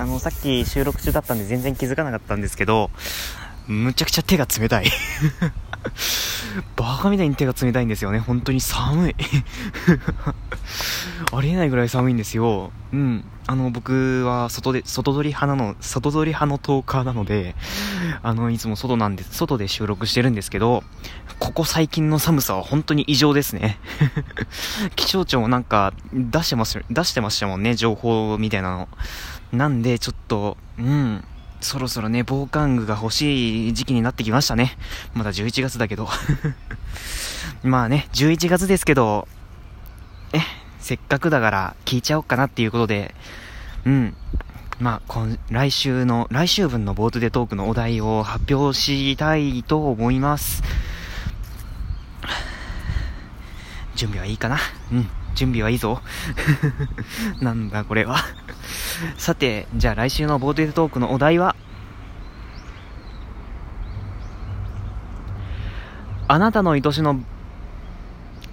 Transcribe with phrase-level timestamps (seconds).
[0.00, 2.90] あの、さっき収録中だったんで全然気づかなかったんですけど、
[3.66, 4.86] むちゃくちゃ手が冷たい
[6.74, 8.18] バカみたいに手が冷たいんですよね。
[8.18, 9.16] 本当に寒い
[11.32, 12.72] ありえないぐらい寒いんですよ。
[12.92, 13.24] うん。
[13.50, 17.56] あの、僕は外で、外撮り派なの、外撮り派のトーカーなので、
[18.22, 20.84] あの、いつも外なんで、外で収録してるんですけど、
[21.40, 23.80] ここ最近の寒さは本当に異常ですね。
[24.94, 28.88] 気象庁もなんか出してます、出してましたもんね、情報みたいなの。
[29.52, 31.24] なんで、ちょっと、うん。
[31.60, 34.78] そろそろね、防寒具が欲しい時期になってきましたね。
[35.12, 36.08] まだ11月だけど。
[37.64, 39.39] まあね、11月ですけど、え、
[40.80, 43.14] せっかくだから聞いちゃおうかなっていうことで、
[43.84, 44.16] うん。
[44.80, 50.62] まあ、今、来週の、来週分のボートでトークのお題を発表したいと思います。
[53.94, 54.56] 準備はいいかな？
[54.90, 55.08] うん。
[55.34, 56.00] 準備はいいぞ。
[57.40, 58.16] なんだこれは
[59.16, 61.54] さて、じゃあ来週のボーテートークのお題は、
[66.28, 67.20] あなたの愛しの、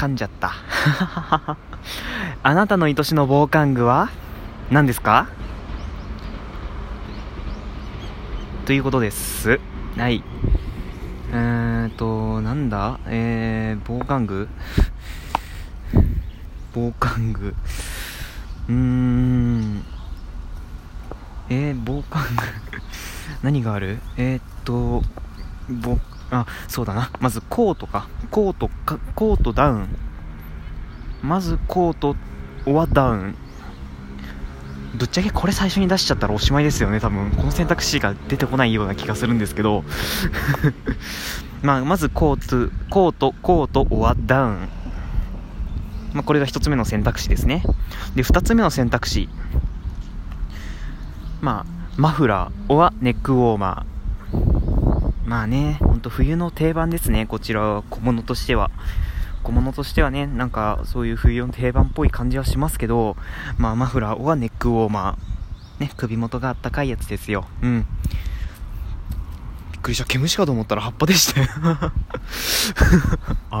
[0.00, 0.52] 噛んじゃった。
[2.42, 4.08] あなたの愛しの防寒具は？
[4.70, 5.28] 何ですか？
[8.64, 9.60] ということです。
[9.98, 10.24] はい。
[11.32, 12.98] えーと、なんだ？
[13.08, 14.48] えー、防寒具？
[16.72, 17.54] 防寒具。
[18.70, 19.84] うーん。
[21.50, 22.42] えー、防寒具
[23.42, 23.98] 何がある？
[24.16, 25.02] えー、っと、
[25.68, 25.98] ぼ、
[26.30, 27.10] あ、そうだな。
[27.20, 28.08] まずコートか。
[28.30, 29.88] コートか、コートダウン。
[31.22, 32.16] まずコート、
[32.66, 33.34] オアダウン。
[34.94, 37.30] ぶっちゃけこれ最初に出しちゃったらおしまいですよね、多分。
[37.32, 39.84] この選択肢が出てこないような気がするんですけど。
[41.62, 44.68] まあ、まずコート、コート、コート、オアダウン。
[46.12, 47.62] まあ、これが1つ目の選択肢ですね。
[48.14, 49.28] で、2つ目の選択肢。
[51.40, 55.28] まあ、マフラー、おはネックウォーマー。
[55.28, 58.70] まあね、と冬の定番ですね、こちらは小物としては。
[59.42, 63.16] 小物としてはね、なんかそういう冬の定番っぽい感じはしますけど、
[63.56, 65.80] まあマフラーはネックウォーマー。
[65.80, 67.46] ね、首元があったかいやつですよ。
[67.62, 67.86] うん。
[69.72, 70.04] びっくりした。
[70.04, 71.48] 毛虫かと思ったら葉っぱでしたよ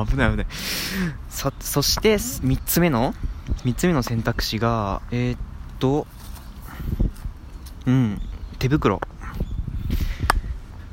[0.06, 0.46] 危ない危ない。
[1.30, 3.14] さ、そして、三つ目の
[3.64, 5.38] 三つ目の選択肢が、えー、っ
[5.78, 6.06] と、
[7.86, 8.20] うん、
[8.58, 9.00] 手袋。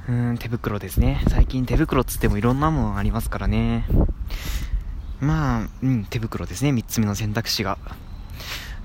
[0.10, 1.22] うん、手袋ですね。
[1.30, 3.86] 最近手袋つってもいろんなものありますからね。
[5.20, 6.72] まあ、うん、手袋ですね。
[6.72, 7.78] 三つ目の選択肢が。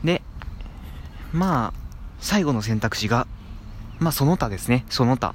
[0.02, 0.20] で、
[1.32, 1.72] まあ、
[2.18, 3.28] 最後の選択肢が、
[4.00, 4.84] まあ、その他ですね。
[4.88, 5.34] その他。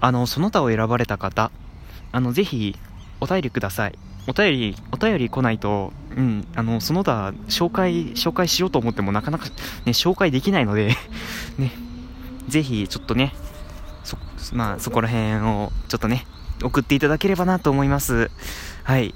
[0.00, 1.50] あの、その他を選ばれた方、
[2.12, 2.76] あの、ぜひ、
[3.20, 3.98] お便りください。
[4.26, 9.52] お便り、お便り来ないと、うん、あの、その他、紹介、紹介しようと思ってもなかなか、ね、
[9.92, 10.96] 紹介できないので
[11.58, 11.72] ね、
[12.48, 13.34] ぜひ、ちょっとね、
[14.06, 14.16] そ、
[14.52, 16.26] まあ、そこら辺を、ちょっとね、
[16.62, 18.30] 送っていただければなと思います。
[18.84, 19.14] はい。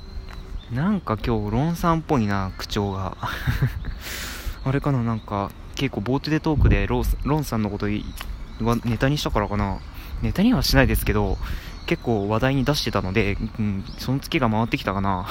[0.72, 3.16] なんか今日、ロンさんっぽいな、口調が。
[4.64, 9.78] あれかな、なんか、結構、ボートでトークでロロンさんのことはネタにしたからかな。
[10.22, 11.38] ネタにはしないですけど、
[11.86, 15.26] 結構話題に出してたので、うん、その月が回ってきたかな。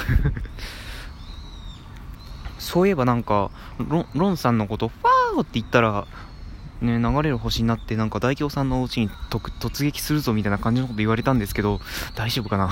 [2.58, 3.52] そういえばなんか、
[4.14, 6.08] ロンさんのこと、ファーって言ったら、
[6.82, 11.82] ね、流れる星になって、なんか大京さんのお家に突撃するぞみたいな感じのこと言われたんですけど、
[12.16, 12.70] 大丈夫かな？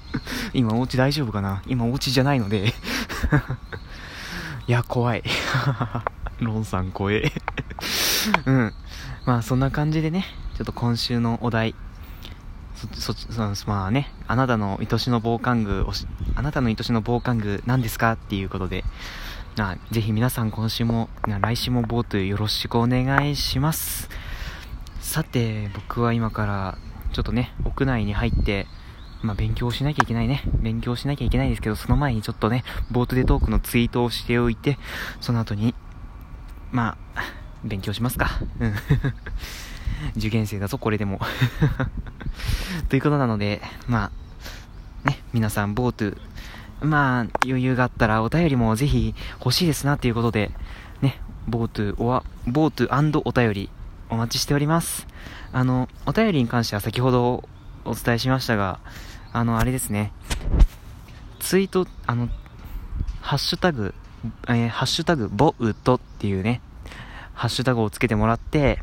[0.54, 1.62] 今お家大丈夫かな？
[1.66, 2.72] 今お家じゃないので。
[4.66, 5.22] いや、怖い。
[6.40, 7.30] ロンさん怖え。
[8.46, 8.72] うん。
[9.26, 10.24] まあそんな感じでね、
[10.56, 11.74] ちょっと今週のお題、
[12.94, 15.86] そ、そ、そまあね、あなたの愛しの防寒具
[16.34, 18.12] あなたの愛しの防寒具何ですか？
[18.12, 18.84] っていうことで、
[19.58, 24.08] あぜひ皆さん今週も、来週もボートよろしくお願いします。
[24.98, 26.78] さて、僕は今から
[27.12, 28.66] ちょっとね、屋内に入って、
[29.20, 30.42] まあ、勉強しなきゃいけないね。
[30.62, 34.78] 勉強しなきゃいけないんですけど、その前にちょっとね、ボートでトークのツイートをしておいて、
[35.20, 35.74] その後に、
[36.70, 37.22] まあ、
[37.62, 38.30] 勉強しますか。
[38.58, 38.74] うん。
[40.16, 41.20] 受験生だぞ、これでも。
[42.88, 44.10] ということなので、ま
[45.04, 46.16] あ、ね、皆さん、ボート、
[46.82, 50.50] まあ、余裕があったらお便りもぜひ欲しいですなっていうことで、
[51.00, 53.70] ね、ボート、おわ、ボートお便り
[54.10, 55.06] お待ちしております。
[55.52, 57.48] あの、お便りに関しては先ほど
[57.84, 58.80] お伝えしましたが、
[59.32, 60.12] あの、あれですね、
[61.40, 62.28] ツイート、あの、
[63.20, 63.94] ハッシュタグ、
[64.48, 66.60] えー、ハッシュタグ、ボウトっていうね、
[67.34, 68.82] ハッシュタグをつけてもらって、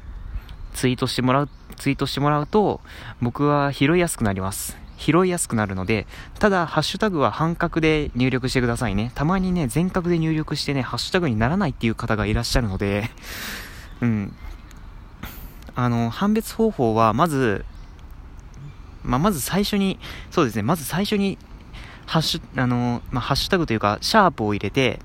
[0.73, 2.81] ツイートしてもらう、ツイートしてもらうと、
[3.21, 4.77] 僕は拾いやすくなります。
[4.99, 6.05] 拾いやすくなるので、
[6.39, 9.11] ただ、ハッシュタグは半角で入力してくださいね。
[9.15, 13.09] たまにね、全角で入力してね、ハッシュタグにならないっていう方がいらっしゃるので、
[14.01, 14.35] うん。
[15.75, 17.63] あの、判別方法は、まず、
[19.03, 19.97] まあ、まず最初に、
[20.31, 21.37] そうですね、まず最初に、
[22.05, 24.99] ハッシュ、あの、まあ、ハッシュタグというか、シャープを入れて、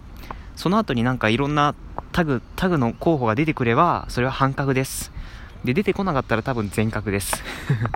[0.56, 1.74] その後になんかいろんな
[2.10, 5.12] タグ、タグの候補が出てくれば、それは半角です。
[5.64, 7.42] で、出てこなかったら多分全角です。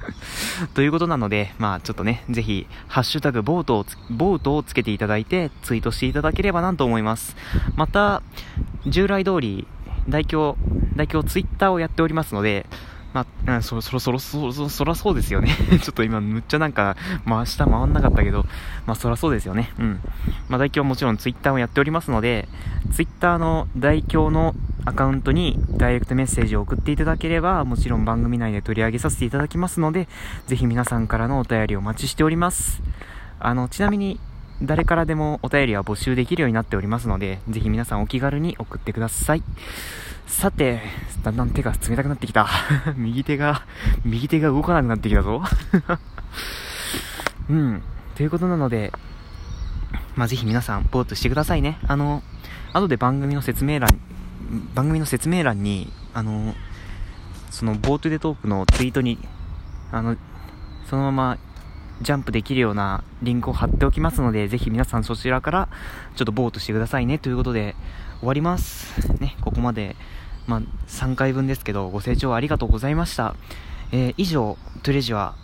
[0.75, 7.37] ということなので、まあちょっとね、ぜひ、ハッシュタグボートをつボートをつけていただいて、ツイートしていただければなと思います。
[7.77, 8.23] また、
[8.87, 9.67] 従来通り、
[10.09, 10.59] 代表、
[10.97, 12.67] 代表ツイッターをやっておりますので、
[13.13, 15.49] まあ、そろそろそろそろそそらそうですよね
[15.83, 18.45] ちょっと今むっちゃなんか、まあ下回んなかったけど、
[18.87, 19.73] まあそらそうですよね。
[19.79, 20.01] うん。
[20.49, 22.49] まあ代表もちろんツイッターをやっておりますので、
[22.93, 24.55] ツイッターの代表の
[24.89, 30.09] アカウントにダイレクトメッセージを送っていただければ、もちろん番組内で取り上げさせていただきますので、
[30.47, 32.81] ぜひ皆さんからのお便りをお待ちしております。
[33.39, 34.19] あの、ちなみに、
[34.63, 39.43] 誰からでもお便りは募集できるようになっておりますので、ぜひ皆さんお気軽に送ってください。
[40.27, 40.81] さて、
[41.23, 42.49] だんだん手が冷たくなってきた。
[42.97, 43.67] 右手が、
[44.07, 45.43] 右手が動かなくなってきたぞ。
[47.51, 47.83] うん。
[48.15, 48.91] ということなので、
[50.17, 51.79] まあ、ぜひ皆さん、ポートしてくださいね。
[51.87, 52.23] あの、
[52.73, 54.01] 後で番組の説明欄、
[54.75, 56.55] 番組の説明欄に、あの、
[57.51, 59.19] その、ボートでトークのツイートに、
[59.93, 60.17] あの、
[60.87, 61.39] そのまま
[62.01, 65.69] ジャンプできるようなリンクを貼っておきますので、ぜひ皆さんそちらから
[66.17, 67.75] ちょっとボートしてくださいねということで
[68.21, 69.13] 終わります。
[69.21, 69.97] ね、ここまで
[70.49, 73.37] まあ、3回分ですけど、ご清聴ありがとうございました。
[73.93, 75.35] えー、以上、トゥレジュア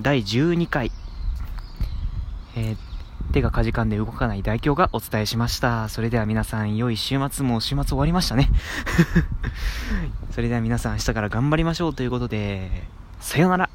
[0.00, 0.90] 第12回、
[2.56, 2.76] えー、
[3.32, 5.88] 手がかじかんで動かない代表がお伝えしました。
[5.88, 8.50] それでは皆さん、良い週末も週末終わりましたね。
[10.32, 12.84] それでは皆さん、明日から頑張りましょうということで、
[13.20, 13.67] さよなら